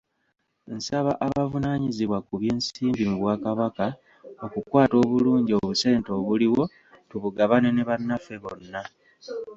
Nsaba 0.75 1.11
abavunaanyizibwa 1.25 2.17
ku 2.27 2.33
by'ensimbi 2.41 3.03
mu 3.09 3.15
Bwakabaka 3.21 3.85
okukwata 4.45 4.95
obulungi 5.03 5.51
obusente 5.59 6.09
obuliwo 6.19 6.63
tubugabane 7.09 7.69
ne 7.73 7.83
bannaffe 7.89 8.35
bonna. 8.43 8.81